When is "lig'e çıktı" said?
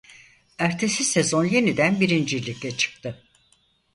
2.45-3.23